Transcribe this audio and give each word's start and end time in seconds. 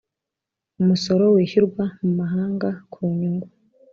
Umusoro 0.81 1.23
wishyurwa 1.35 1.83
mu 2.01 2.11
mahanga 2.19 2.67
ku 2.91 2.99
nyungu 3.17 3.47